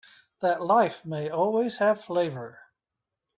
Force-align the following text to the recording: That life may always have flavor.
That 0.39 0.63
life 0.63 1.05
may 1.05 1.29
always 1.29 1.77
have 1.77 2.03
flavor. 2.03 2.57